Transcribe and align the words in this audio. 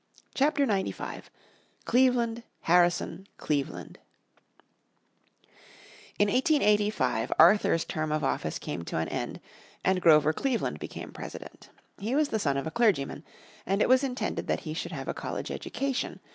__________Chapter 0.33 0.65
95 0.65 1.29
Cleveland 1.85 2.41
Harrison 2.61 3.27
Cleveland 3.37 3.99
In 6.17 6.27
1885 6.27 7.31
Arthur's 7.37 7.85
term 7.85 8.11
of 8.11 8.23
office 8.23 8.57
came 8.57 8.83
to 8.85 8.97
an 8.97 9.07
end, 9.09 9.39
and 9.85 10.01
Grover 10.01 10.33
Cleveland 10.33 10.79
became 10.79 11.11
President. 11.11 11.69
He 11.99 12.15
was 12.15 12.29
the 12.29 12.39
son 12.39 12.57
of 12.57 12.65
a 12.65 12.71
clergyman, 12.71 13.23
and 13.67 13.79
it 13.79 13.87
was 13.89 14.03
intended 14.03 14.47
that 14.47 14.61
he 14.61 14.73
should 14.73 14.91
have 14.91 15.07
a 15.07 15.13
college 15.13 15.51
education. 15.51 16.19